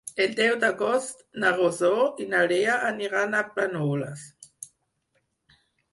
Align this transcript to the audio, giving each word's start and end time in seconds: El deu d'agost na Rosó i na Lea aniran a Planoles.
El 0.23 0.31
deu 0.37 0.53
d'agost 0.61 1.19
na 1.43 1.51
Rosó 1.59 1.91
i 2.25 2.27
na 2.33 2.41
Lea 2.53 2.77
aniran 2.89 3.39
a 3.41 3.45
Planoles. 3.53 4.27